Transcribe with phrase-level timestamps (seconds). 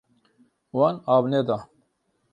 [0.79, 1.59] Wan av neda.